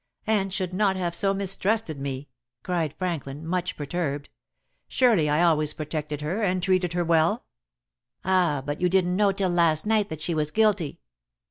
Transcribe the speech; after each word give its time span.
"Anne 0.25 0.49
should 0.49 0.73
not 0.73 0.95
have 0.95 1.13
so 1.13 1.31
mistrusted 1.31 1.99
me," 1.99 2.27
cried 2.63 2.91
Franklin, 2.97 3.45
much 3.45 3.77
perturbed. 3.77 4.29
"Surely 4.87 5.29
I 5.29 5.43
always 5.43 5.75
protected 5.75 6.21
her, 6.21 6.41
and 6.41 6.63
treated 6.63 6.93
her 6.93 7.03
well." 7.05 7.45
"Ah, 8.25 8.63
but 8.65 8.81
you 8.81 8.89
didn't 8.89 9.15
know 9.15 9.31
till 9.31 9.47
last 9.51 9.85
night 9.85 10.09
that 10.09 10.19
she 10.21 10.33
was 10.33 10.49
guilty." 10.49 10.99